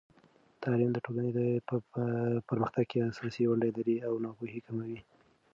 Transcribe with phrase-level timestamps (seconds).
[0.63, 1.31] تعلیم د ټولنې
[1.67, 1.75] په
[2.49, 4.99] پرمختګ کې اساسي ونډه لري او ناپوهي کموي.